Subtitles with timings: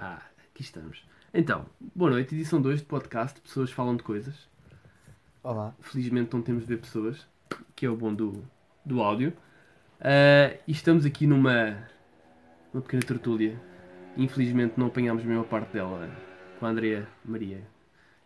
[0.00, 0.22] Ah,
[0.52, 1.04] aqui estamos.
[1.34, 4.48] Então, boa noite, edição 2 de podcast Pessoas Falam de Coisas.
[5.42, 5.74] Olá.
[5.80, 7.26] Felizmente não temos de ver pessoas,
[7.74, 8.44] que é o bom do,
[8.84, 9.32] do áudio.
[10.00, 11.76] Ah, e estamos aqui numa,
[12.72, 13.60] numa pequena tertúlia.
[14.16, 16.08] Infelizmente não apanhámos a mesma parte dela
[16.60, 17.66] com a Andrea Maria.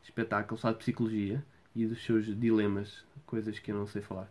[0.03, 1.43] Espetáculo, sabe de psicologia
[1.75, 4.31] e dos seus dilemas, coisas que eu não sei falar.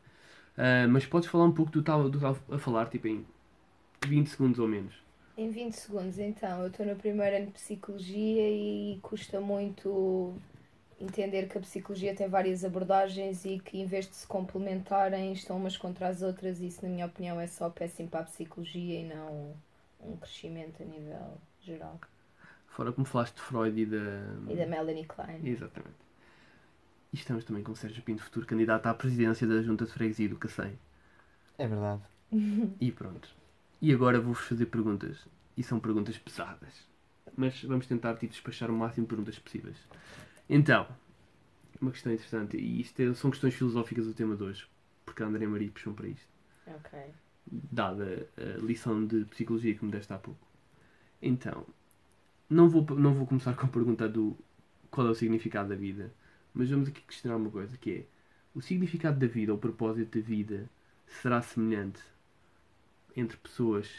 [0.56, 3.26] Ah, mas podes falar um pouco do do tal a falar, tipo em
[4.06, 4.94] 20 segundos ou menos.
[5.38, 10.36] Em 20 segundos, então, eu estou no primeiro ano de psicologia e custa muito
[11.00, 15.58] entender que a psicologia tem várias abordagens e que em vez de se complementarem estão
[15.58, 19.00] umas contra as outras e isso na minha opinião é só péssimo para a psicologia
[19.00, 19.56] e não
[20.00, 22.00] um crescimento a nível geral.
[22.68, 24.52] Fora como falaste de Freud e da.
[24.52, 25.42] E da Melanie Klein.
[25.44, 25.96] Exatamente.
[27.12, 30.30] E estamos também com o Sérgio Pinto, futuro candidato à presidência da Junta de Freguesia
[30.30, 30.78] do Cacém.
[31.58, 32.02] É verdade.
[32.80, 33.41] E pronto.
[33.82, 35.28] E agora vou-vos fazer perguntas.
[35.58, 36.88] E são perguntas pesadas.
[37.36, 39.78] Mas vamos tentar tipo, despachar o máximo de perguntas possíveis.
[40.50, 40.88] Então,
[41.82, 42.58] uma questão interessante.
[42.58, 44.68] E isto é- são questões filosóficas do tema de hoje.
[45.06, 46.28] Porque a André Maria puxou para isto.
[46.68, 47.00] Ok.
[47.46, 50.48] Dada a lição de psicologia que me deste há pouco.
[51.22, 51.66] Então,
[52.50, 54.38] não vou, não vou começar com a pergunta do
[54.92, 56.14] qual é o significado da vida.
[56.54, 58.06] Mas vamos aqui questionar uma coisa, que é
[58.54, 60.70] o significado da vida, ou o propósito da vida,
[61.08, 62.02] será semelhante
[63.16, 63.90] entre pessoas,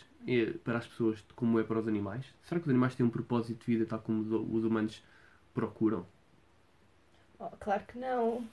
[0.65, 2.27] para as pessoas, como é para os animais?
[2.43, 5.03] Será que os animais têm um propósito de vida tal como os- os humanos
[5.55, 6.07] procuram?
[7.39, 8.47] Oh, claro que não.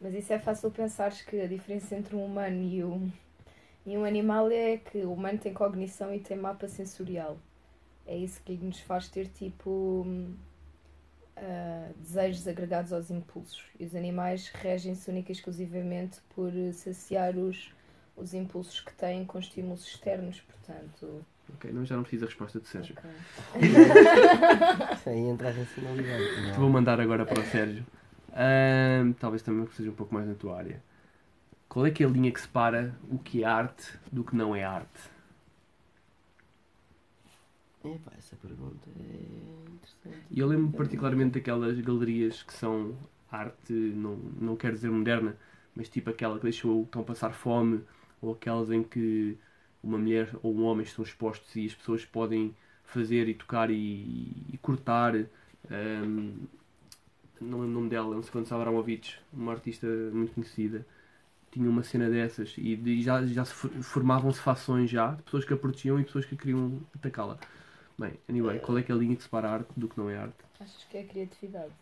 [0.00, 3.12] Mas isso é fácil pensares que a diferença entre um humano e um,
[3.86, 7.38] e um animal é que o humano tem cognição e tem mapa sensorial.
[8.06, 10.34] É isso que nos faz ter tipo hum,
[11.60, 13.62] ah, desejos agregados aos impulsos.
[13.78, 17.72] E os animais regem-se única e exclusivamente por saciar os,
[18.18, 21.24] os impulsos que têm com estímulos externos, portanto.
[21.54, 22.94] Ok, não, já não preciso da resposta de Sérgio.
[22.98, 23.10] ok.
[24.94, 26.42] Isso aí entra a racionalidade.
[26.42, 26.52] não é?
[26.54, 27.86] Vou mandar agora para o Sérgio.
[28.32, 30.82] Ahm, talvez também seja um pouco mais na tua área.
[31.68, 34.54] Qual é que é a linha que separa o que é arte do que não
[34.54, 35.10] é arte?
[37.84, 40.26] Epá, essa pergunta é interessante.
[40.30, 42.96] E eu lembro particularmente daquelas galerias que são
[43.30, 45.36] arte, não, não quero dizer moderna,
[45.74, 47.82] mas tipo aquela que deixou estão a passar fome,
[48.22, 49.36] ou aquelas em que
[49.82, 53.76] uma mulher ou um homem estão expostos e as pessoas podem fazer e tocar e,
[54.52, 55.14] e cortar.
[55.70, 56.46] ahm,
[57.40, 60.84] não lembro o nome dela, não sei quando Abramovich, uma artista muito conhecida,
[61.52, 65.44] tinha uma cena dessas e de- já, já se for- formavam-se fações já, de pessoas
[65.44, 67.38] que a protegiam e pessoas que queriam atacá-la.
[67.98, 70.10] Bem, anyway, qual é que é a linha que separa a arte do que não
[70.10, 70.36] é arte?
[70.60, 71.72] Achas que é criatividade?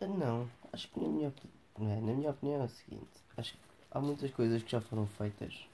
[0.00, 1.32] Ah, Não, acho que na minha,
[1.80, 3.06] é, na minha opinião é o seguinte.
[3.36, 3.58] Acho que
[3.90, 5.66] há muitas coisas que já foram feitas.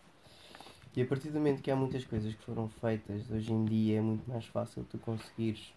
[0.97, 3.99] E a partir do momento que há muitas coisas que foram feitas, hoje em dia
[3.99, 5.73] é muito mais fácil tu conseguires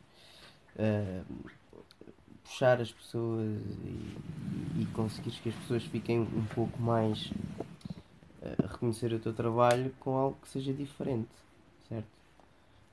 [0.79, 1.23] ah,
[2.44, 7.31] puxar as pessoas e, e conseguires que as pessoas fiquem um pouco mais
[8.41, 11.29] ah, a reconhecer o teu trabalho com algo que seja diferente,
[11.88, 12.07] certo?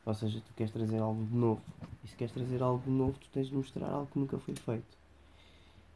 [0.05, 1.61] Ou seja, tu queres trazer algo de novo.
[2.03, 4.55] E se queres trazer algo de novo, tu tens de mostrar algo que nunca foi
[4.55, 4.97] feito.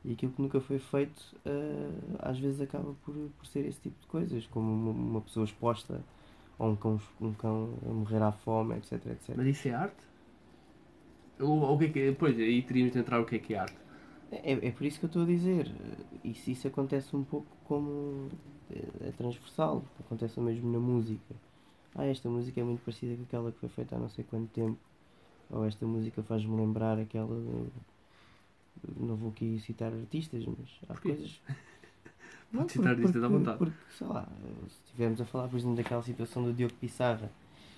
[0.05, 4.01] E aquilo que nunca foi feito, ah, às vezes acaba por, por ser esse tipo
[4.01, 6.01] de coisas, como uma, uma pessoa exposta
[6.59, 9.37] ou um cão, um cão a morrer à fome, etc, etc.
[9.37, 10.03] Mas isso é arte?
[11.41, 12.13] Ou, o que é que é?
[12.13, 13.77] Pois, aí teríamos de entrar o que é que é arte.
[14.31, 15.71] É, é por isso que eu estou a dizer.
[16.25, 18.29] Isso, isso acontece um pouco como.
[18.71, 19.83] É, é transversal.
[20.01, 21.35] Acontece o mesmo na música.
[21.95, 24.49] Ah, esta música é muito parecida com aquela que foi feita há não sei quanto
[24.51, 24.79] tempo.
[25.51, 27.35] Ou esta música faz-me lembrar aquela.
[27.35, 27.73] do-
[28.99, 31.15] Não vou aqui citar artistas, mas há Porquê?
[31.15, 31.41] coisas.
[32.53, 33.59] Pode citar artistas à vontade.
[33.59, 34.29] Porque, sei lá,
[34.69, 37.31] se estivermos a falar, por exemplo, daquela situação do Diogo Pissarra,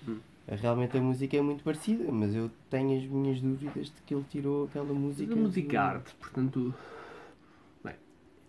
[0.07, 0.19] Hum.
[0.47, 4.25] realmente a música é muito parecida, mas eu tenho as minhas dúvidas de que ele
[4.29, 5.31] tirou aquela música.
[5.33, 6.73] Mas a música é arte, portanto.
[7.83, 7.95] Bem,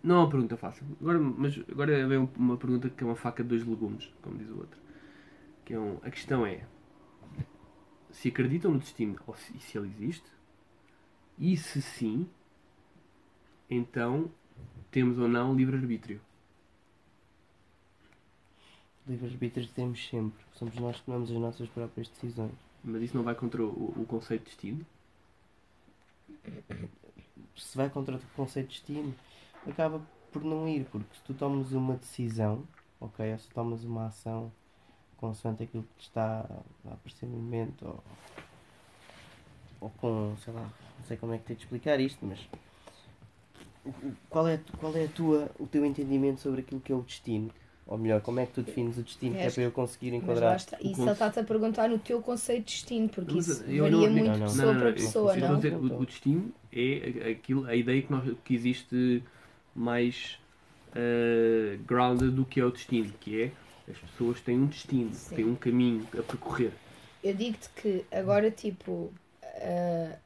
[0.03, 0.85] não é uma pergunta fácil.
[1.01, 4.49] Agora, mas agora vem uma pergunta que é uma faca de dois legumes, como diz
[4.49, 4.79] o outro.
[5.65, 6.65] Que é um, a questão é
[8.11, 10.25] se acreditam no destino ou se, se ele existe,
[11.37, 12.27] e se sim,
[13.69, 14.29] então
[14.91, 16.21] temos ou não livre-arbítrio.
[19.07, 20.43] Livre-arbítrio temos sempre.
[20.53, 22.51] Somos nós que tomamos as nossas próprias decisões.
[22.83, 24.85] Mas isso não vai contra o, o conceito de destino?
[27.55, 29.15] Se vai contra o conceito de destino,
[29.67, 32.63] acaba por não ir, porque se tu tomas uma decisão,
[32.99, 34.51] ok, ou se tomas uma ação
[35.17, 36.45] consoante aquilo que te está
[36.85, 38.03] a aparecer no momento, ou,
[39.81, 42.39] ou com, sei lá, não sei como é que tenho de explicar isto, mas
[44.29, 47.51] qual é, qual é a tua, o teu entendimento sobre aquilo que é o destino?
[47.85, 49.33] Ou melhor, como é que tu defines o destino?
[49.35, 50.55] Que é para eu conseguir Mas enquadrar.
[50.57, 50.77] está.
[50.77, 53.83] o Isso ele está-te a perguntar no teu conceito de destino, porque Mas isso eu
[53.83, 54.47] varia não- muito não, de não.
[54.47, 55.55] pessoa Não, não, para eu- pessoa, não?
[55.55, 59.23] dizer, o, o destino é aquilo, a ideia que, nós, que existe
[59.73, 60.37] mais
[60.95, 63.51] eh, grounded do que é o destino, que é
[63.89, 65.35] as pessoas têm um destino, Sim.
[65.35, 66.71] têm um caminho a percorrer.
[67.23, 69.13] Eu digo-te que agora, tipo,
[69.43, 70.17] a,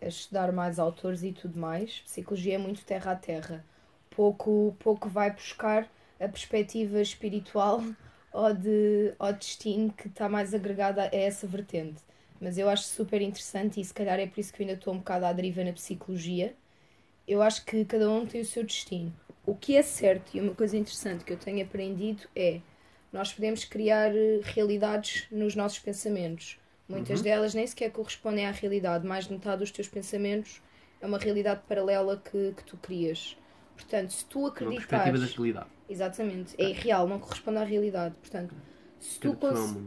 [0.00, 3.64] a estudar mais autores e tudo mais, psicologia é muito terra a terra.
[4.10, 7.82] Pouco, pouco vai buscar a perspectiva espiritual
[8.32, 12.00] ou de ou destino que está mais agregada a essa vertente.
[12.40, 14.92] Mas eu acho super interessante e se calhar é por isso que eu ainda estou
[14.92, 16.54] um bocado à deriva na psicologia.
[17.26, 19.12] Eu acho que cada um tem o seu destino.
[19.46, 22.60] O que é certo e uma coisa interessante que eu tenho aprendido é
[23.12, 26.58] nós podemos criar eh, realidades nos nossos pensamentos.
[26.88, 27.24] Muitas Uhum.
[27.24, 29.06] delas nem sequer correspondem à realidade.
[29.06, 30.62] Mais de metade dos teus pensamentos
[31.00, 33.36] é uma realidade paralela que, que tu crias.
[33.76, 35.70] Portanto, se tu Uma perspectiva da realidade.
[35.88, 38.14] Exatamente, é irreal, não corresponde à realidade.
[38.16, 38.54] Portanto,
[38.98, 39.78] se tu, é cons-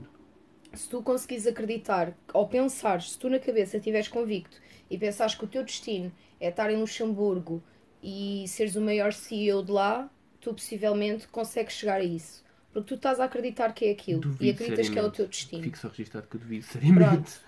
[0.74, 5.46] se tu conseguires acreditar ou pensares, se tu na cabeça estiveres convicto e pensares que
[5.46, 7.64] o teu destino é estar em Luxemburgo
[8.02, 10.10] e seres o maior CEO de lá,
[10.40, 12.44] tu possivelmente consegues chegar a isso.
[12.78, 15.16] Porque tu estás a acreditar que é aquilo Duvido e acreditas que é o seriamente.
[15.18, 15.64] teu destino.
[15.64, 17.10] Fico só registado que eu duvido seriamente.
[17.10, 17.42] Pronto.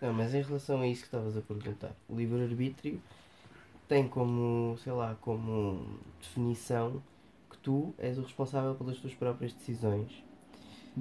[0.00, 3.02] Não, mas em relação a isso que estavas a perguntar, o livre-arbítrio
[3.86, 7.02] tem como, sei lá, como definição
[7.50, 10.24] que tu és o responsável pelas tuas próprias decisões,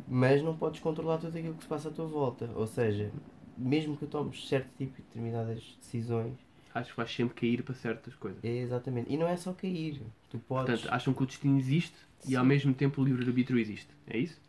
[0.05, 2.49] mas não podes controlar tudo aquilo que se passa à tua volta.
[2.55, 3.09] Ou seja,
[3.57, 6.33] mesmo que tomes certo tipo de determinadas decisões,
[6.73, 8.43] Acho que vais sempre cair para certas coisas.
[8.43, 9.11] é exatamente.
[9.11, 10.71] E não é só cair, tu podes.
[10.81, 11.95] Portanto, acham que o destino existe
[12.27, 12.47] e ao Sim.
[12.47, 13.89] mesmo tempo o livre-arbítrio existe.
[14.07, 14.39] É isso?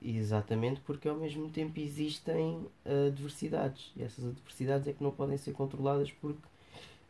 [0.00, 2.66] Exatamente, porque ao mesmo tempo existem
[3.08, 3.92] adversidades.
[3.96, 6.40] E essas adversidades é que não podem ser controladas porque.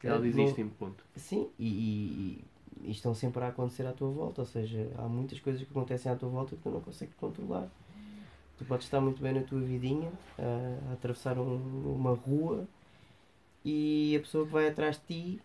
[0.02, 1.04] Elas eh, não- existem, ponto.
[1.16, 2.44] Sim, e, e-
[2.86, 4.40] e estão sempre a acontecer à tua volta.
[4.40, 7.68] Ou seja, há muitas coisas que acontecem à tua volta que tu não consegues controlar.
[8.56, 12.66] Tu podes estar muito bem na tua vidinha, a, a atravessar um- uma rua
[13.68, 15.04] e a pessoa que vai atrás de
[15.36, 15.42] ti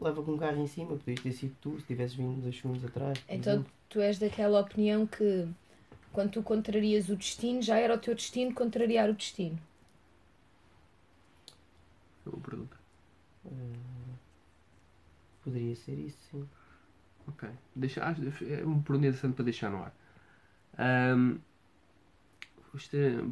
[0.00, 0.96] leva com um carro em cima.
[0.96, 3.18] Podias ter sido tu se tivesses vindo dois segundos atrás.
[3.28, 3.72] Então exemplo.
[3.88, 5.46] tu és daquela opinião que
[6.12, 9.58] quando tu contrarias o destino, já era o teu destino contrariar o destino.
[12.26, 12.76] É uma pergunta.
[15.44, 16.48] Poderia ser isso, sim.
[17.28, 17.48] Ok.
[17.74, 19.94] Deixa, acho- é uma pergunta interessante para deixar no ar.
[20.78, 21.14] É,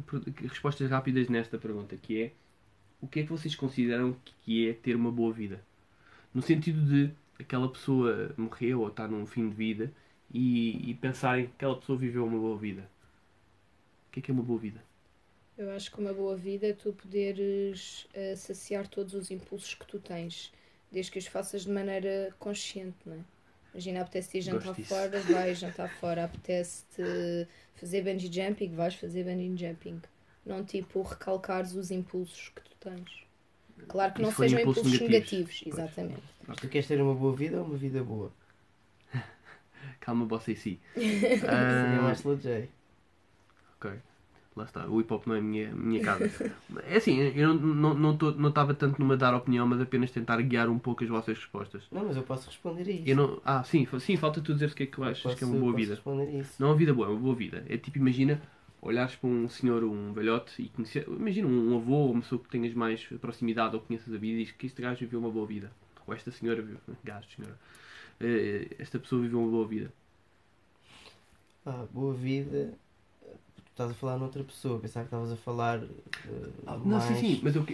[0.07, 2.33] per- respostas rápidas nesta pergunta, que é
[3.01, 5.61] o que é que vocês consideram que é ter uma boa vida?
[6.33, 9.91] No sentido de aquela pessoa morreu ou está num fim de vida
[10.33, 12.81] e, e pensarem que aquela pessoa viveu uma boa vida.
[14.07, 14.83] O que é que é uma boa vida?
[15.57, 19.85] Eu acho que uma boa vida é tu poderes eh, saciar todos os impulsos que
[19.85, 20.53] tu tens,
[20.91, 23.19] desde que os faças de maneira consciente, não é?
[23.73, 26.23] Imagina, apetece ir jantar fora, vais jantar fora.
[26.23, 30.01] Apetece-te fazer bungee jumping, vais fazer bungee jumping.
[30.45, 32.68] Não tipo recalcares os impulsos que
[33.87, 35.61] Claro que não sejam impulsos impulsos negativos?
[35.61, 36.21] negativos, exatamente.
[36.47, 38.31] Mas tu queres ter uma boa vida ou uma vida boa?
[39.99, 40.79] Calma, você e si.
[40.93, 42.69] Seria Ah, mais slow J.
[43.77, 43.91] Ok.
[44.55, 46.29] Lá está, o hip hop não é a minha, minha casa.
[46.85, 50.41] É assim, eu não não não não estava tanto numa dar opinião, mas apenas tentar
[50.41, 51.83] guiar um pouco as vossas respostas.
[51.91, 53.03] Não, mas eu posso responder a isso.
[53.05, 55.37] Eu não, ah, sim, sim, falta tu dizer o que é que tu achas Posso-
[55.37, 55.93] que é uma boa posso vida.
[55.95, 56.55] responder a isso.
[56.59, 57.63] Não é uma vida boa, é uma boa vida.
[57.69, 58.41] É tipo, imagina,
[58.81, 62.49] olhares para um senhor, um velhote, e conhecer, imagina um avô ou uma pessoa que
[62.49, 65.45] tenhas mais proximidade ou conheças a vida e diz que este gajo viveu uma boa
[65.45, 65.71] vida.
[66.07, 67.57] Ou esta senhora viveu, gajo, senhora.
[68.19, 69.91] Eh, Esta pessoa viveu uma boa vida.
[71.65, 72.73] Ah, boa vida.
[73.21, 75.81] Tu estás a falar noutra pessoa, pensava que estavas a falar.
[76.67, 77.03] Ah, não, mais...
[77.03, 77.73] sim, sim, mas eu, que-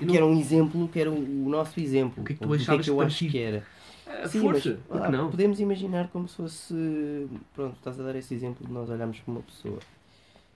[0.00, 2.22] eu Que era um exemplo, que era o, o nosso exemplo.
[2.22, 3.32] O que é que tu achavas que eu que acho partido?
[3.32, 3.66] que era?
[4.06, 5.30] Ah, Sim, força, mas, que não?
[5.30, 7.28] Podemos imaginar como se fosse.
[7.54, 9.78] Pronto, estás a dar esse exemplo de nós olharmos para uma pessoa.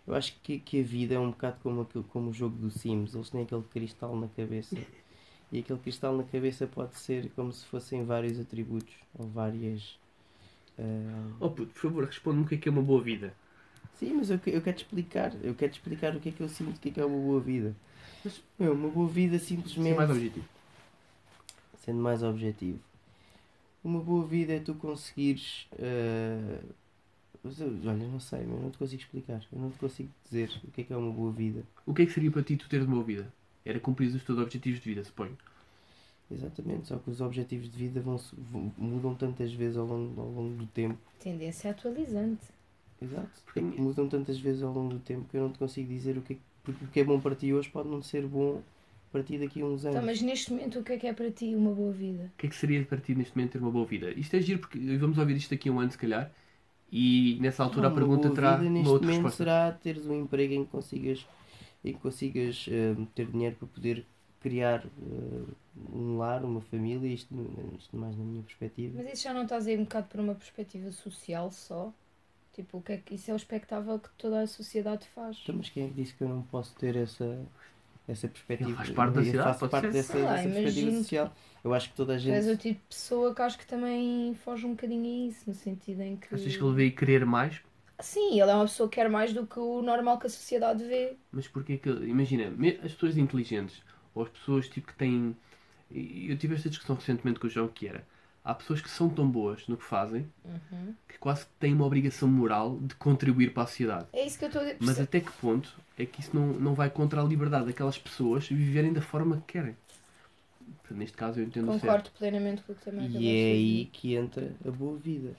[0.06, 2.70] Eu acho que, que a vida é um bocado como, aquilo, como o jogo do
[2.70, 3.14] Sims.
[3.14, 4.76] Eles têm aquele cristal na cabeça.
[5.50, 9.98] E aquele cristal na cabeça pode ser como se fossem vários atributos ou várias.
[10.78, 10.82] ah,
[11.40, 13.32] Oh puto, por favor, responde-me o que é que é uma boa vida.
[13.94, 15.32] Sim, mas eu, eu quero te explicar.
[15.42, 17.04] Eu quero te explicar o que é que eu sinto, o que é que é
[17.06, 17.74] uma boa vida.
[18.22, 19.96] Mas- Meu, uma boa vida simplesmente.
[19.96, 20.44] mais objetivo.
[21.78, 22.78] sendo mais objetivo.
[23.82, 25.66] Uma boa vida é tu conseguires.
[27.44, 29.42] eu- olha, não sei, mas eu não te consigo explicar.
[29.52, 31.62] Eu não te consigo dizer o que é que é uma boa vida.
[31.86, 33.32] O que é que seria para ti tu teres uma boa vida?
[33.64, 35.36] Era cumprir os teus objetivos de vida, suponho.
[36.30, 38.20] Exatamente, só que os objetivos de vida vão,
[38.76, 40.98] mudam tantas vezes ao longo, ao longo do tempo.
[41.18, 42.44] Tendência atualizante.
[43.00, 43.30] Exato.
[43.48, 46.18] É que mudam tantas vezes ao longo do tempo que eu não te consigo dizer
[46.18, 48.60] o que é, porque o que é bom para ti hoje pode não ser bom
[49.10, 49.96] para ti daqui a uns anos.
[49.96, 52.32] Então, mas neste momento, o que é que é para ti uma boa vida?
[52.34, 54.10] O que é que seria para ti neste momento ter uma boa vida?
[54.12, 56.30] Isto é giro porque vamos ouvir isto daqui a um ano, se calhar,
[56.92, 59.44] E nessa altura Não, a pergunta terá vida uma neste outra momento resposta.
[59.44, 61.26] será teres um emprego em que consigas,
[61.84, 64.06] em que consigas eh, ter dinheiro para poder
[64.40, 65.54] criar eh,
[65.92, 67.34] um lar, uma família, isto,
[67.78, 69.02] isto mais na minha perspectiva.
[69.02, 71.92] Mas isso já não estás a ir um bocado por uma perspectiva social só?
[72.52, 75.38] Tipo, o que é que isso é o espectável que toda a sociedade faz?
[75.42, 77.46] Então, mas quem é que disse que eu não posso ter essa,
[78.08, 78.70] essa perspectiva?
[78.70, 79.92] Ele faz parte da Eu sociedade, faço parte ser.
[79.92, 81.34] dessa, lá, dessa perspectiva social.
[81.62, 82.48] Eu acho que toda a és gente.
[82.48, 86.00] o tipo de pessoa que acho que também foge um bocadinho a isso, no sentido
[86.02, 86.34] em que.
[86.34, 87.60] Achas que ele veio querer mais?
[88.00, 90.84] Sim, ele é uma pessoa que quer mais do que o normal que a sociedade
[90.84, 91.16] vê.
[91.32, 91.88] Mas porquê que.
[91.90, 92.52] Imagina,
[92.84, 93.82] as pessoas inteligentes,
[94.14, 95.36] ou as pessoas tipo que têm.
[95.90, 98.06] Eu tive esta discussão recentemente com o João que era.
[98.48, 100.94] Há pessoas que são tão boas no que fazem Uhum.
[101.06, 104.06] que quase que têm uma obrigação moral de contribuir para a sociedade.
[104.10, 104.78] É isso que eu estou a dizer.
[104.80, 108.48] Mas até que ponto é que isso não, não vai contra a liberdade daquelas pessoas
[108.48, 109.76] viverem da forma que querem?
[110.90, 111.80] Neste caso eu entendo certo.
[111.82, 113.90] Concordo plenamente com o que também E é aí dizer.
[113.92, 115.36] que entra a boa vida.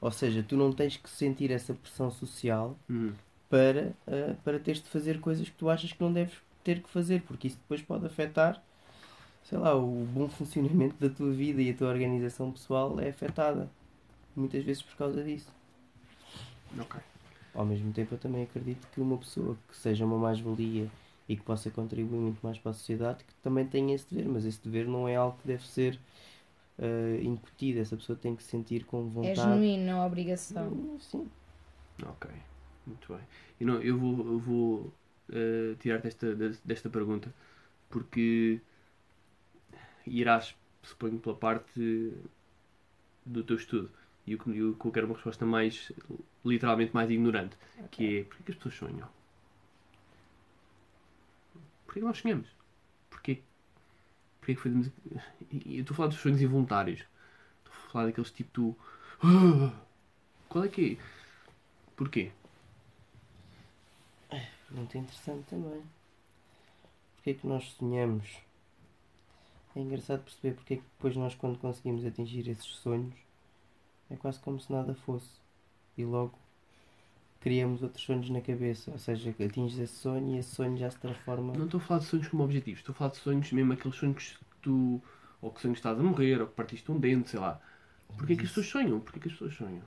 [0.00, 3.12] Ou seja, tu não tens que sentir essa pressão social Hum.
[3.48, 6.34] para, eh, para teres de fazer coisas que tu achas que não deves
[6.64, 8.60] ter que fazer, porque isso depois pode afetar,
[9.44, 13.70] sei lá, o bom funcionamento da tua vida e a tua organização pessoal é afetada.
[14.36, 15.52] Muitas vezes por causa disso.
[16.78, 16.96] Ok.
[17.54, 20.90] Ao mesmo tempo, eu também acredito que uma pessoa que seja uma mais-valia
[21.28, 24.44] e que possa contribuir muito mais para a sociedade, que também tenha esse dever, mas
[24.44, 25.98] esse dever não é algo que deve ser
[26.78, 27.80] eh, incutido.
[27.80, 29.34] Essa pessoa tem que sentir com É vontade.
[29.34, 30.68] genuíno, não é obrigação.
[30.68, 31.30] Hum, Sim.
[32.06, 32.26] Ok.
[32.86, 33.22] Muito bem.
[33.60, 34.92] E não, eu vou, eu vou
[35.32, 36.34] eh, tirar-te desta,
[36.64, 37.32] desta pergunta
[37.90, 38.60] porque
[40.06, 42.12] irás, suponho, pela parte
[43.24, 43.90] do teu estudo.
[44.26, 45.90] E eu, eu quero uma resposta mais,
[46.44, 47.56] literalmente mais ignorante,
[47.90, 49.08] que é, porquê que as pessoas sonham?
[51.84, 52.48] Porquê que nós sonhamos?
[53.10, 53.42] Porquê,
[54.38, 54.90] porquê que fazemos...
[55.50, 57.00] Eu estou a falar dos sonhos involuntários.
[57.00, 58.76] Estou a falar daqueles tipo tu...
[60.48, 61.04] Qual é que é?
[61.96, 62.32] Porquê?
[64.70, 65.82] Muito interessante também.
[67.16, 68.38] Porque é que nós sonhamos?
[69.74, 73.14] É engraçado perceber porque é que depois nós quando conseguimos atingir esses sonhos
[74.10, 75.40] é quase como se nada fosse.
[75.96, 76.38] E logo
[77.40, 78.90] criamos outros sonhos na cabeça.
[78.90, 81.52] Ou seja, atinges esse sonho e esse sonho já se transforma.
[81.54, 83.96] Não estou a falar de sonhos como objetivos, estou a falar de sonhos mesmo aqueles
[83.96, 85.00] sonhos que tu.
[85.40, 87.60] ou que sonhos estás a morrer, ou que partiste um dente, sei lá.
[88.16, 89.00] Porquê que as pessoas sonham?
[89.00, 89.82] Porquê que as pessoas sonham?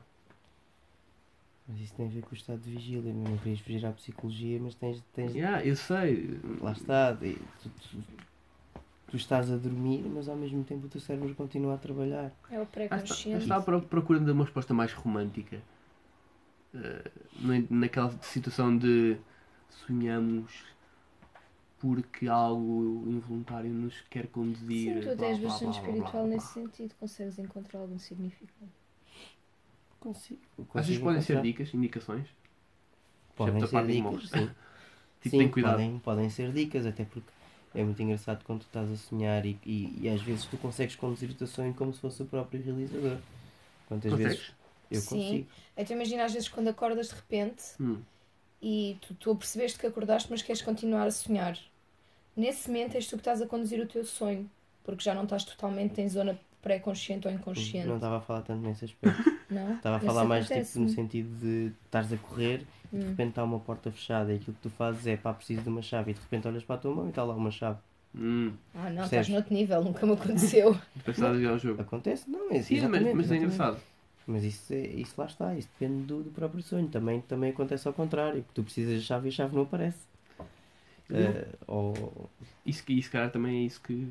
[1.67, 3.13] Mas isso tem a ver com o estado de vigília.
[3.13, 3.29] mesmo.
[3.29, 5.01] Não querias fugir à psicologia, mas tens.
[5.13, 6.39] tens Yeah, eu sei.
[6.61, 7.17] Lá está.
[7.21, 8.03] e Tu, tu-
[9.07, 12.31] tu estás a dormir, mas ao mesmo tempo o teu cérebro continua a trabalhar.
[12.49, 13.43] É o está, pré-consciente.
[13.43, 15.61] está pro- procurando uma resposta mais romântica.
[17.39, 19.17] Na- naquela situação de
[19.69, 20.51] sonhamos
[21.79, 24.95] porque algo involuntário nos quer conduzir.
[24.95, 26.35] Sim, tu até blá, és blá, bastante blá, blá, espiritual blá, blá.
[26.35, 26.95] nesse sentido.
[26.99, 28.71] Consegues encontrar algum significado.
[29.99, 30.41] Consigo.
[30.69, 32.27] Consigo podem ser dicas, indicações.
[33.35, 34.49] Podem excepto ser dicas, sim.
[35.21, 35.73] Tipo, sim, tem cuidado.
[35.73, 37.27] Podem, podem ser dicas, até porque
[37.75, 40.95] é muito engraçado quando tu estás a sonhar e, e, e às vezes tu consegues
[40.95, 43.17] conduzir o teu sonho como se fosse o próprio realizador.
[43.87, 44.37] Quantas Consegues?
[44.37, 44.51] vezes
[44.91, 45.19] eu Sim.
[45.19, 45.47] consigo.
[45.77, 47.97] Então imagina às vezes quando acordas de repente Hum.
[48.61, 51.57] e tu, tu percebeste que acordaste, mas queres continuar a sonhar.
[52.35, 54.49] Nesse momento és tu que estás a conduzir o teu sonho,
[54.83, 57.87] porque já não estás totalmente em zona pré-consciente ou inconsciente.
[57.87, 59.34] Não estava a falar tanto nesse aspecto.
[59.49, 59.73] Não?
[59.75, 62.61] Estava a falar mais tipo, no sentido de estares a correr
[62.91, 63.09] e de Hum.
[63.09, 65.81] repente está uma porta fechada e aquilo que tu fazes é pá, preciso de uma
[65.81, 67.79] chave e de repente olhas para a tua mão e está lá uma chave.
[68.15, 68.53] Hum.
[68.73, 69.05] Ah, não, Percebes?
[69.05, 70.77] estás noutro nível, nunca me aconteceu.
[71.05, 71.81] Pensar a jogar o jogo.
[71.81, 72.29] Acontece?
[72.29, 73.79] Não, é Sim, mas, exatamente, mas é engraçado.
[74.27, 76.87] Mas isso, é, isso lá está, isso depende do, do próprio sonho.
[76.87, 79.99] Também, também acontece ao contrário, que tu precisas de chave e a chave não aparece.
[81.11, 82.29] Eh, ou...
[82.65, 84.07] Isso, que- isso, cara, também é isso que.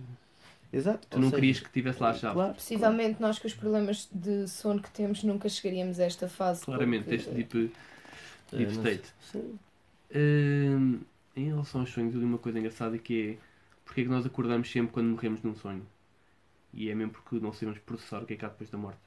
[0.75, 1.07] Exato.
[1.09, 2.35] Tu ou não seja, querias que tivesse lá a chave.
[2.35, 6.65] Claro, Possivelmente nós com os problemas de sono que temos nunca chegaríamos a esta fase.
[6.65, 7.71] Claramente, porque- este tipo claro.
[8.53, 9.15] deep não state.
[9.31, 9.59] Sim.
[10.15, 11.01] Hum,
[11.37, 13.45] em relação aos sonhos, eu li uma coisa engraçada que é
[13.85, 15.87] porque é que nós acordamos sempre quando morremos num sonho?
[16.73, 18.99] E é mesmo porque não sabemos processar o que é que há depois da morte.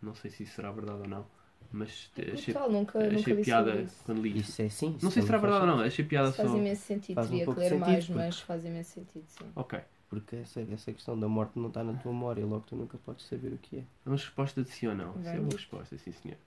[0.00, 1.26] Não sei se isso será verdade ou não,
[1.72, 3.96] mas É achei, brutal, nunca, nunca achei li piada isso.
[4.04, 4.38] quando li.
[4.38, 4.96] Isso é sim.
[5.02, 6.56] Não sei se será também verdade ou faz não, achei piada Isso faz só.
[6.56, 9.44] imenso sentido, Faz um teria que pouco ler mais, porque- mas faz imenso sentido, sim.
[9.56, 9.80] Ok.
[10.08, 13.26] Porque essa, essa questão da morte não está na tua memória, logo tu nunca podes
[13.26, 13.82] saber o que é.
[14.04, 15.18] Vamos resposta de sim ou não.
[15.20, 16.38] Isso é uma resposta, sim senhor.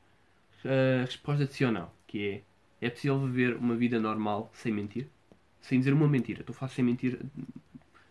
[0.64, 2.42] A resposta de sim ou não, que é
[2.82, 5.08] é possível viver uma vida normal sem mentir?
[5.62, 6.42] Sem dizer uma mentira.
[6.42, 7.20] Estou a falar sem mentir,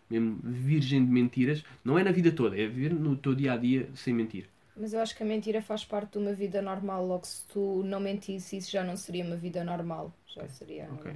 [0.09, 1.63] mesmo virgem de mentiras.
[1.83, 4.47] Não é na vida toda, é viver no teu dia a dia sem mentir.
[4.77, 7.83] Mas eu acho que a mentira faz parte de uma vida normal, logo se tu
[7.83, 10.13] não mentisse, isso já não seria uma vida normal.
[10.27, 10.87] Já seria.
[10.93, 11.11] Ok.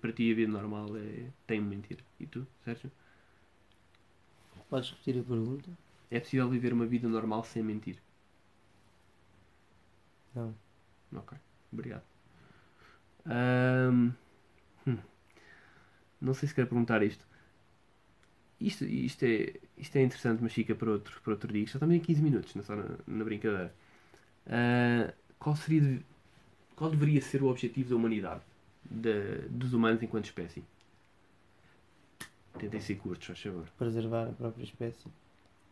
[0.00, 1.98] Para ti a vida normal é tem mentir.
[2.18, 2.90] E tu, Sérgio?
[4.70, 5.70] Podes repetir a pergunta?
[6.08, 8.00] É possível viver uma vida normal sem mentir?
[10.34, 10.54] Não.
[11.12, 11.36] Ok,
[11.72, 12.04] obrigado.
[13.26, 14.14] Ahm,
[14.86, 14.98] hum.
[16.20, 17.26] Não sei se quero perguntar isto.
[18.58, 21.62] Isto, isto, é, isto é interessante, mas fica para outro, para outro dia.
[21.64, 23.74] Isto Já estamos em 15 minutos, não é só na, na brincadeira.
[24.46, 26.06] Ah, qual, seria, de-
[26.76, 28.42] qual deveria ser o objetivo da humanidade?
[28.90, 30.64] Da- dos humanos enquanto espécie?
[32.58, 33.68] Tentem ser curtos, faz favor.
[33.78, 35.06] Preservar a própria espécie.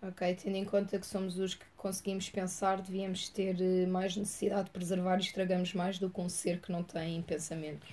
[0.03, 4.65] Ok, tendo em conta que somos os que conseguimos pensar, devíamos ter eh, mais necessidade
[4.65, 7.87] de preservar e estragamos mais do que um ser que não tem pensamento.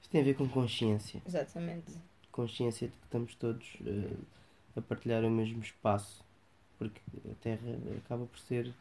[0.00, 1.20] Isto tem a ver com consciência.
[1.26, 1.92] Exatamente.
[2.32, 4.16] Consciência de que estamos todos eh,
[4.74, 6.24] a partilhar o mesmo espaço.
[6.78, 8.72] Porque a Terra acaba por ser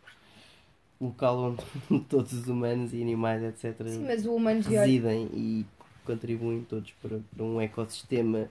[1.01, 1.63] o local onde
[2.07, 5.65] todos os humanos e animais, etc., Sim, mas o humano devia residem e
[6.05, 8.49] contribuem todos para, para um ecossistema.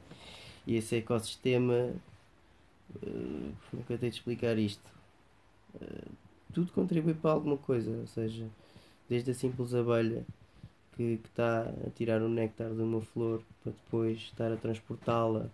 [0.68, 1.94] E esse ecossistema.
[3.02, 4.82] eh, como é de explicar isto?
[5.80, 6.08] Eh,
[6.54, 8.46] tudo contribui para alguma coisa, ou seja,
[9.08, 10.24] desde a simples abelha
[10.96, 15.48] que, está a tirar o néctar de uma flor para depois estar a transportá-la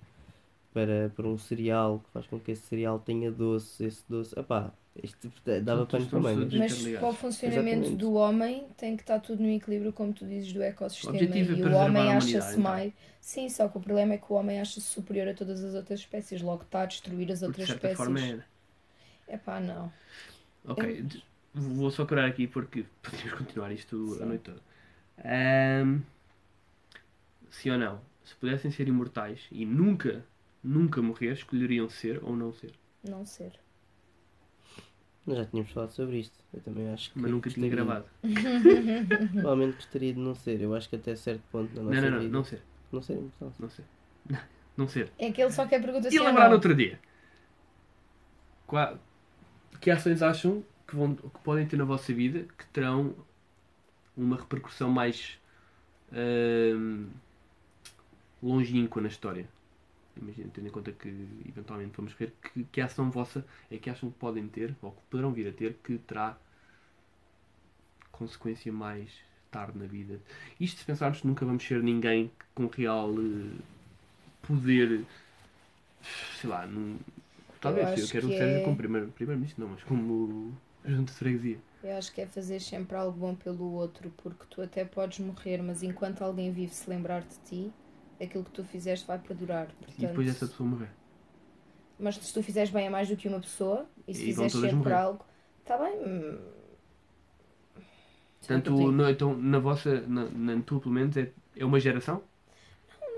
[0.72, 4.38] para, para um cereal que faz com que esse cereal tenha doce, esse doce.
[4.38, 5.30] Epá, isto
[5.62, 7.96] dava São pano todos- para todos Mas para o funcionamento Exatamente.
[7.96, 11.12] do homem tem que estar tudo no equilíbrio, como tu dizes, do ecossistema.
[11.12, 12.62] O objetivo é e o preservar homem a acha-se humanidade, então.
[12.62, 12.92] mais.
[13.20, 16.00] Sim, só que o problema é que o homem acha-se superior a todas as outras
[16.00, 17.96] espécies, logo está a destruir as Porque, outras de certa espécies.
[17.96, 18.44] forma é.
[19.34, 19.92] É pá, não.
[20.66, 21.20] Ok, Eu-
[21.54, 24.24] vou só curar aqui porque podemos continuar isto a Sim.
[24.26, 24.60] noite toda.
[25.24, 26.00] Ahm,
[27.50, 28.00] sim ou não?
[28.24, 30.24] Se pudessem ser imortais e nunca,
[30.62, 32.72] nunca morrer, escolheriam ser ou não ser.
[33.02, 33.52] Não ser.
[35.26, 36.38] Nós já tínhamos falado sobre isto.
[36.52, 37.18] Eu também acho que.
[37.18, 38.10] Mas nunca tinha gostaria- gravado.
[39.32, 40.60] Provavelmente gostaria de não ser.
[40.60, 42.32] Eu acho que até certo ponto na Não, nossa não, não, vida.
[42.32, 42.62] não ser.
[42.92, 43.52] Não ser imortal.
[43.58, 43.84] Não ser.
[44.76, 45.12] Não ser.
[45.20, 46.18] É que ele só quer perguntar E assim.
[46.26, 46.98] lembrar no outro dia.
[48.66, 48.98] Qua-
[49.80, 53.14] Que ações acham que, vão, que podem ter na vossa vida que terão
[54.16, 55.38] uma repercussão mais
[56.12, 57.06] ahm,
[58.42, 59.48] longínqua na história?
[60.16, 61.08] Imagina, tendo em conta que
[61.48, 65.02] eventualmente vamos ver que, que ação vossa é que acham que podem ter, ou que
[65.10, 66.36] poderão vir a ter, que terá
[68.12, 69.10] consequência mais
[69.50, 70.20] tarde na vida.
[70.60, 73.58] Isto se pensarmos que nunca vamos ser ninguém com real eh,
[74.46, 75.04] poder,
[76.40, 76.98] sei lá, num,
[77.60, 80.52] talvez, eu, acho quero que seja é- como primeiro, primeiro-ministro, não, mas como
[80.84, 81.58] junto de freguesia.
[81.80, 85.62] Eu acho que é fazer sempre algo bom pelo outro, porque tu até podes morrer,
[85.62, 87.72] mas enquanto alguém vive se lembrar de ti,
[88.20, 89.66] aquilo que tu fizeste vai perdurar.
[89.66, 90.90] E Portanto, depois essa pessoa morrer.
[91.98, 94.52] Mas se tu fizeres bem a mais do que uma pessoa e se E fizeres
[94.52, 94.94] sempre morrer.
[94.94, 95.24] algo,
[95.62, 95.92] está bem.
[95.98, 96.38] hum,
[98.46, 102.22] tenho- no- então, na vossa, na, na tua, pelo menos, é, é uma geração?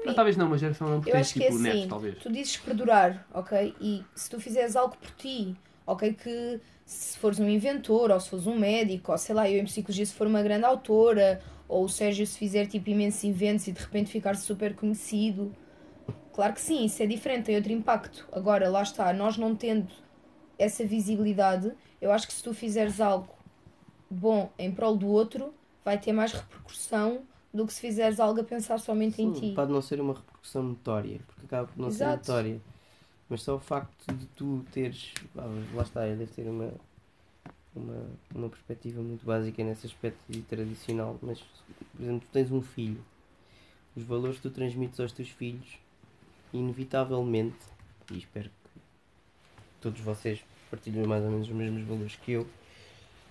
[0.05, 2.19] Não, talvez não, uma geração não, porque tens acho que é tipo netos, assim, talvez.
[2.23, 3.75] tu dizes perdurar, ok?
[3.81, 5.57] E se tu fizeres algo por ti,
[5.87, 6.13] ok?
[6.15, 9.65] Que se fores um inventor, ou se fores um médico, ou sei lá, eu em
[9.65, 13.73] psicologia se for uma grande autora, ou o Sérgio se fizer tipo imensos inventos e
[13.73, 15.53] de repente ficar super conhecido.
[16.33, 18.27] Claro que sim, isso é diferente, tem outro impacto.
[18.33, 19.89] Agora, lá está, nós não tendo
[20.59, 23.29] essa visibilidade, eu acho que se tu fizeres algo
[24.11, 25.53] bom em prol do outro,
[25.85, 29.55] vai ter mais repercussão do que se fizeres algo a pensar somente em Sim, ti.
[29.55, 32.19] pode não ser uma repercussão notória, porque acaba por não ser Exato.
[32.31, 32.61] notória.
[33.29, 35.13] Mas só o facto de tu teres.
[35.37, 36.73] ah, lá está, deve ter uma,
[37.79, 41.19] uma, uma perspectiva muito básica nesse aspecto e tradicional.
[41.23, 43.03] Mas, por exemplo, tu tens um filho.
[43.95, 45.79] Os valores que tu transmites aos teus filhos,
[46.53, 47.57] inevitavelmente,
[48.13, 48.81] e espero que
[49.81, 52.47] todos vocês partilhem mais ou menos os mesmos valores que eu,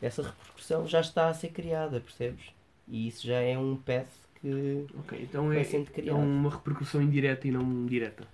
[0.02, 2.52] essa repercussão já está a ser criada, percebes?
[2.88, 4.08] E isso já é um path
[4.42, 6.18] que Ok, então é, sendo é criado.
[6.18, 8.28] uma repercussão indireta e não direta.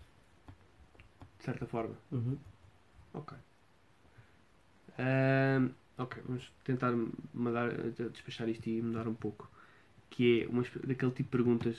[1.38, 1.96] De certa forma.
[2.12, 2.38] Uhum.
[3.14, 3.38] Ok.
[6.04, 6.92] Ok, vamos tentar
[7.34, 9.50] mudar, eh, despachar isto e mudar um pouco.
[10.10, 11.78] Que é uma, daquele tipo de perguntas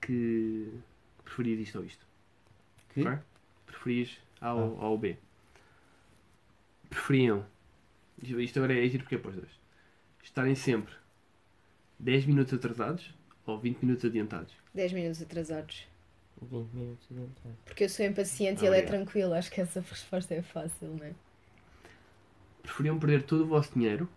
[0.00, 0.68] que
[1.24, 2.06] preferias isto ou isto.
[2.94, 3.00] Que?
[3.02, 3.18] Ok?
[3.66, 4.86] Preferias A ou, Ah.
[4.86, 5.16] Ou B.
[6.90, 7.44] Preferiam.
[8.22, 9.50] Isto agora é giro porque é para os dois.
[10.22, 10.94] Estarem sempre
[11.98, 13.12] 10 minutos atrasados
[13.46, 14.52] ou 20 minutos adiantados.
[14.74, 15.86] 10 minutos atrasados.
[16.40, 17.56] 20 minutos adiantado.
[17.64, 19.02] Porque eu sou impaciente e ele é Obrigado.
[19.04, 19.32] tranquilo.
[19.34, 21.14] Acho que essa resposta é fácil, não é?
[22.62, 24.08] Preferiam perder todo o vosso dinheiro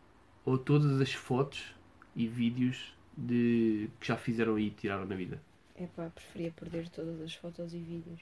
[0.45, 1.73] ou todas as fotos
[2.15, 5.41] e vídeos de que já fizeram e tiraram na vida?
[5.75, 8.21] Epá, preferia perder todas as fotos e vídeos.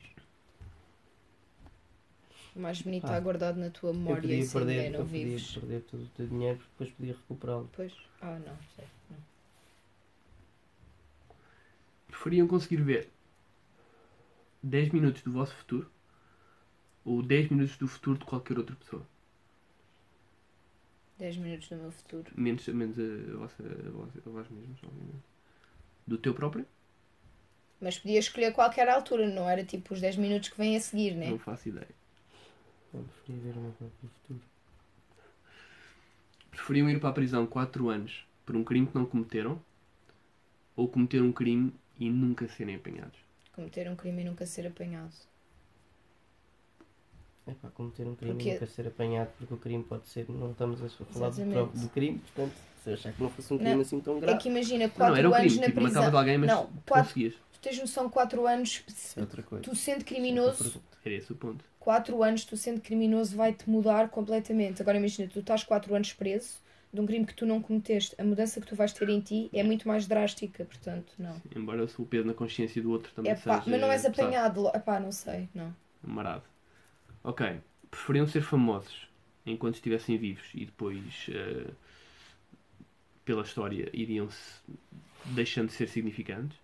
[2.55, 4.91] O mais bonito Ah, está guardado na tua Eu memória podia e sem ninguém perder,
[4.91, 5.51] não eu podia vives.
[5.51, 7.69] perder todo o teu dinheiro porque depois podia recuperá-lo.
[7.73, 7.93] Pois.
[8.21, 8.85] Ah, não, sei.
[9.09, 9.17] Não.
[12.07, 13.09] Preferiam conseguir ver
[14.63, 15.89] 10 minutos do vosso futuro
[17.03, 19.05] ou 10 minutos do futuro de qualquer outra pessoa?
[21.19, 22.31] 10 minutos do meu futuro.
[22.35, 25.23] Menos, menos a, vossa, a, vossa, a vós mesmos, obviamente.
[26.05, 26.65] Do teu próprio?
[27.79, 31.15] Mas podia escolher qualquer altura, não era tipo os 10 minutos que vêm a seguir,
[31.15, 31.29] né?
[31.29, 31.87] Não faço ideia.
[32.91, 34.41] Preferia ver o meu próprio futuro.
[36.51, 39.61] Preferiam ir para a prisão 4 anos por um crime que não cometeram
[40.75, 43.19] ou cometer um crime e nunca serem apanhados?
[43.53, 45.13] Cometer um crime e nunca ser apanhado.
[47.45, 50.25] É para cometer um crime Porque- e nunca ser apanhado, porque o crime pode ser.
[50.29, 53.57] Não estamos a falar do, do crime, portanto, se eu achar que não fosse um
[53.57, 55.59] Não, crime assim tão É grave, que imagina, Não, não, era 4 um anos crime.
[55.59, 56.17] na Tipo, prisão.
[56.17, 57.33] alguém, mas Não, tu quatro- conseguias.
[57.51, 59.63] Tu tens noção, 4 anos, isso é outra coisa.
[59.63, 60.81] tu sendo é criminoso.
[61.05, 61.65] Era esse o ponto.
[61.79, 64.81] 4 anos tu sendo criminoso vai-te mudar completamente.
[64.81, 66.59] Agora imagina, tu estás 4 anos preso
[66.93, 68.15] de um crime que tu não cometeste.
[68.17, 71.35] A mudança que tu vais ter em ti é muito mais drástica, portanto, não.
[71.53, 74.69] Embora o peso na consciência do outro também É pá, seja mas não és apanhado.
[74.73, 75.75] É pá, não sei, não.
[76.01, 76.43] Marado.
[77.23, 77.41] Ok.
[77.89, 79.07] Preferiam ser famosos
[79.45, 81.71] enquanto estivessem vivos e depois, eh,
[83.25, 84.61] pela história, iriam-se
[85.25, 86.57] deixando de ser significantes?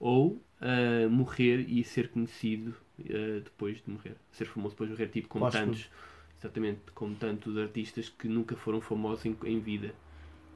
[0.00, 4.16] Ou eh, morrer e ser conhecido eh, depois de morrer?
[4.32, 5.64] Ser famoso depois de morrer, tipo como Póstumo.
[5.66, 5.90] tantos,
[6.38, 9.94] exatamente, como tantos artistas que nunca foram famosos em, em vida.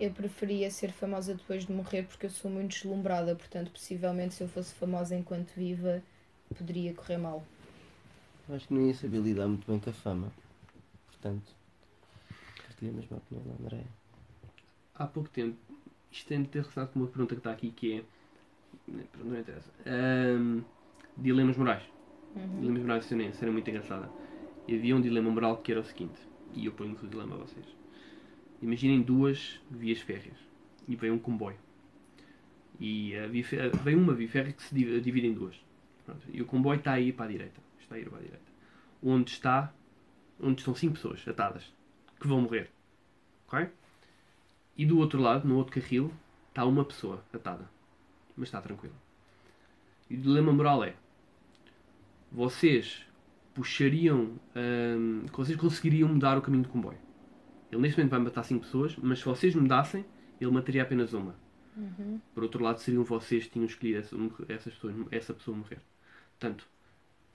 [0.00, 4.42] Eu preferia ser famosa depois de morrer porque eu sou muito deslumbrada, portanto, possivelmente se
[4.42, 6.02] eu fosse famosa enquanto viva,
[6.54, 7.44] poderia correr mal.
[8.48, 10.32] Eu acho que não ia saber lidar muito bem com a fama.
[11.06, 11.54] Portanto,
[12.66, 13.86] partilho a mesma opinião da Andréia.
[14.94, 15.56] há pouco tempo,
[16.10, 18.04] isto tem de ter relacionado com uma pergunta que está aqui que é.
[19.22, 19.70] Não interessa.
[19.86, 20.62] Ahm,
[21.16, 21.82] dilemas morais.
[22.34, 22.60] Uhum.
[22.60, 24.10] Dilemas morais serem, serem muito engraçada.
[24.66, 26.18] E havia um dilema moral que era o seguinte,
[26.54, 27.66] e eu ponho-vos o dilema a vocês.
[28.62, 30.36] Imaginem duas vias férreas
[30.86, 31.56] e vem um comboio.
[32.80, 33.44] E a via
[33.82, 35.54] vem uma via férrea que se div- divide em duas.
[36.04, 36.22] Pronto.
[36.32, 37.67] E o comboio está a ir para a direita.
[37.88, 38.52] Está a ir para a direita.
[39.02, 39.72] Onde está.
[40.38, 41.72] Onde estão cinco pessoas atadas
[42.20, 42.70] que vão morrer.
[43.46, 43.68] Ok?
[44.76, 46.12] E do outro lado, no outro carril,
[46.50, 47.68] está uma pessoa atada.
[48.36, 48.94] Mas está tranquila.
[50.10, 50.94] E o dilema moral é:
[52.30, 53.06] vocês
[53.54, 54.38] puxariam.
[54.54, 56.98] hum, vocês conseguiriam mudar o caminho do comboio.
[57.72, 60.04] Ele neste momento vai matar 5 pessoas, mas se vocês mudassem,
[60.40, 61.34] ele mataria apenas uma.
[61.76, 62.20] Uhum.
[62.34, 64.16] Por outro lado, seriam vocês que tinham escolhido essa,
[64.48, 65.80] essas pessoas, essa pessoa morrer.
[66.38, 66.66] Portanto,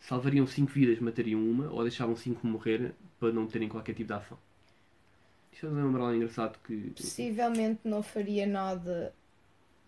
[0.08, 4.14] salvariam 5 vidas, matariam uma, ou deixavam 5 morrer para não terem qualquer tipo de
[4.14, 4.38] ação.
[5.52, 6.92] Isto é um moral engraçado que.
[6.92, 9.14] Possivelmente não faria nada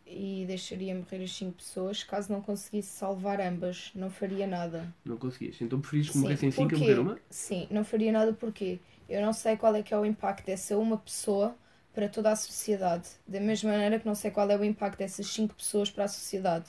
[0.08, 3.92] e deixaria morrer as 5 pessoas caso não conseguisse salvar ambas.
[3.96, 4.94] Não faria nada.
[5.04, 5.60] Não conseguias.
[5.62, 7.20] Então preferias que morressem 5 a morrer uma?
[7.30, 10.78] Sim, não faria nada porque eu não sei qual é que é o impacto dessa
[10.78, 11.56] uma pessoa
[11.94, 13.10] para toda a sociedade.
[13.28, 16.08] Da mesma maneira que não sei qual é o impacto dessas cinco pessoas para a
[16.08, 16.66] sociedade.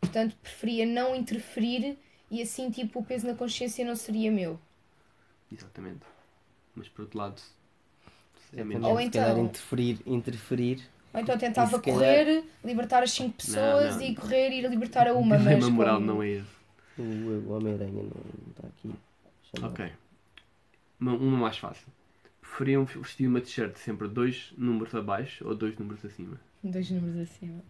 [0.00, 1.98] Portanto, preferia não interferir
[2.30, 4.58] e assim, tipo, o peso na consciência não seria meu.
[5.52, 6.00] Exatamente.
[6.74, 7.42] Mas por outro lado,
[8.56, 8.86] é menos.
[8.86, 10.80] Ou então- interferir, interferir.
[11.12, 14.02] Ou então tentava calhar- correr, libertar as cinco pessoas não.
[14.02, 16.60] e correr e ir libertar a O uma, dilema mas moral como- não é esse.
[16.98, 18.90] O, o Homem-Aranha não, não está aqui.
[19.54, 19.72] chamado.
[19.72, 19.92] Ok.
[21.00, 21.86] Uma, uma mais fácil.
[22.40, 26.38] Preferiam vestir uma t-shirt sempre dois números abaixo ou dois números acima?
[26.62, 27.62] Dois números acima.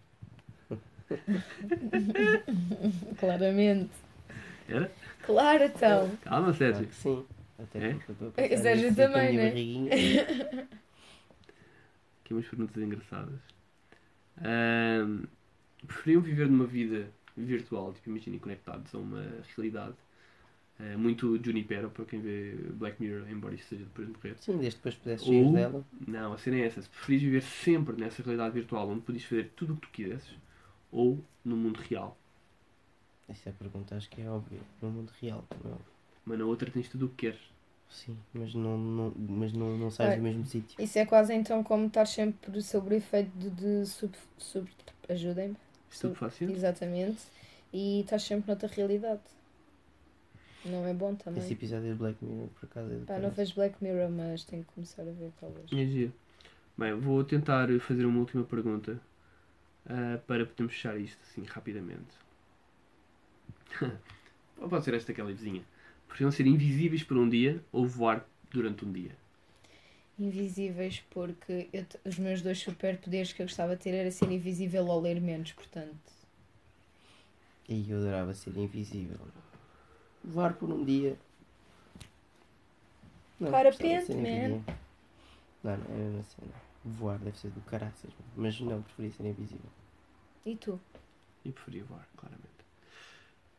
[3.19, 3.89] Claramente.
[4.71, 4.91] Era?
[5.23, 6.09] Claro, então.
[6.21, 6.87] Calma, Claro Sérgio.
[6.87, 7.25] que sim.
[7.59, 7.97] Até É?
[8.53, 9.49] É, Sérgio também, né?
[12.23, 13.39] Aqui umas perguntas engraçadas.
[14.37, 15.23] Ahm,
[15.85, 19.23] preferiam viver numa vida virtual, tipo, imaginem conectados a uma
[19.55, 19.95] realidade
[20.79, 24.35] eh, muito Junipero, para quem vê Black Mirror, embora isto seja depois de morrer.
[24.39, 25.85] Sim, desde depois pudesses Ou- sair dela.
[26.07, 26.81] Não, a cena é essa.
[26.81, 30.35] Se preferires viver sempre nessa realidade virtual, onde podias fazer tudo o que tu quisesses,
[30.91, 32.17] ou no mundo real.
[33.31, 34.59] Essa é a pergunta, acho que é óbvio.
[34.81, 35.77] No mundo real, não é?
[36.25, 37.39] Mas na outra tens tudo o que queres.
[37.89, 40.15] Sim, mas não, não, mas não, não sais É.
[40.15, 40.81] do mesmo sítio.
[40.81, 44.69] Isso é quase então como estar sempre sobre o efeito de, de sub, sub,
[45.09, 45.55] ajudem-me.
[45.89, 46.53] Sub- Estupefaciente?
[46.53, 47.21] Exatamente.
[47.73, 49.21] E estás sempre noutra realidade.
[50.63, 51.41] Não é bom também.
[51.43, 54.63] Esse episódio de Black Mirror, por acaso, é Pá, não vejo Black Mirror, mas tenho
[54.63, 55.65] que começar a ver talvez.
[55.73, 56.13] É giro.
[56.77, 59.01] Bem, vou tentar fazer uma última pergunta
[59.87, 62.15] ah, para podermos fechar isto assim rapidamente.
[64.57, 65.63] Ou pode ser esta aquela vizinha.
[66.07, 69.15] Preferiam ser invisíveis por um dia ou voar durante um dia?
[70.19, 74.85] Invisíveis, porque eu os meus dois superpoderes que eu gostava de ter era ser invisível
[74.85, 76.11] ou ler menos, portanto.
[77.67, 79.17] E eu adorava ser invisível.
[80.23, 81.17] Voar por um dia.
[83.39, 84.19] Não, Parapente, man.
[84.19, 84.63] invisível.
[85.63, 86.53] Não, não, é a mesma cena.
[86.83, 88.11] Voar deve ser do caraças.
[88.35, 89.69] Mas não, preferia ser invisível.
[90.45, 90.79] E tu?
[91.45, 92.50] E preferia voar, claramente.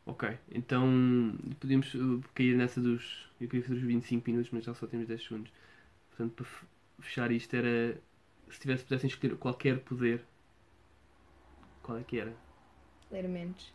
[0.05, 3.29] Ok, então podemos uh, cair nessa dos.
[3.39, 5.51] Eu queria fazer os 25 minutos, mas já só temos 10 segundos.
[6.09, 6.63] Portanto, pref-
[6.99, 7.97] fechar isto era
[8.49, 10.21] se tivesse pudessem escolher qualquer poder,
[11.81, 12.33] qual é que era?
[13.11, 13.71] Ler menos.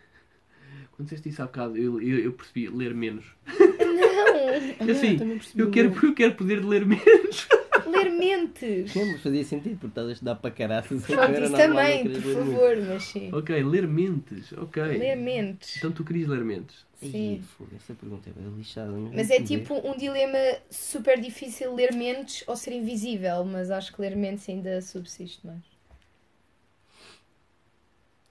[0.92, 3.24] Quando disseste isso há bocado, eu, eu, eu percebi ler menos.
[3.46, 4.90] Não!
[4.90, 7.48] Assim, também percebi Eu o quero, eu quero poder ler menos.
[7.86, 8.94] Ler mentes!
[8.94, 11.04] Não, mas fazia sentido, porque estás a estudar para caraças.
[11.04, 13.30] Pronto, isso também, não por favor, mas sim.
[13.32, 14.52] ok, ler mentes.
[14.52, 14.82] Ok.
[14.82, 15.76] Ler mentes.
[15.76, 16.84] Então tu querias ler mentes.
[17.00, 17.42] Sim.
[17.60, 18.90] Ih, essa pergunta é bem lixada.
[18.92, 20.38] Mas é tipo um dilema
[20.70, 25.62] super difícil ler mentes ou ser invisível, mas acho que ler mentes ainda subsiste mais.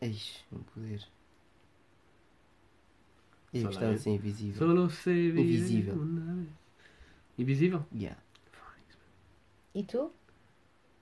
[0.02, 1.02] Eixe, um poder.
[3.54, 4.58] Eu Só gostava não de ser invisível.
[4.58, 5.96] Solo sei viver Invisível.
[7.38, 7.86] Invisível?
[7.96, 8.25] Yeah.
[9.76, 10.12] E tu?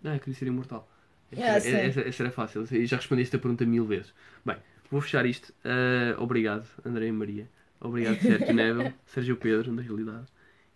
[0.03, 0.89] Ah, eu queria ser imortal.
[1.31, 1.75] Essa, Ah, sim.
[1.75, 2.65] essa, essa era fácil.
[2.71, 4.13] Eu já respondi esta pergunta mil vezes.
[4.45, 4.57] Bem,
[4.91, 5.53] vou fechar isto.
[5.63, 7.47] Ah, obrigado, André e Maria.
[7.79, 10.25] Obrigado, Sérgio Neville, Sérgio Pedro, na realidade.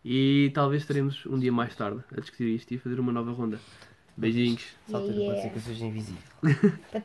[0.03, 3.31] E talvez estaremos um dia mais tarde a discutir isto e a fazer uma nova
[3.31, 3.60] ronda.
[4.15, 4.65] Beijinhos.
[4.88, 6.21] Salta, Yeah, pode ser que eu seja invisível.